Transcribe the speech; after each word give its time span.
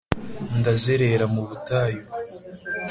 ndazerera 0.59 1.25
mu 1.33 1.41
butayu. 1.49 2.01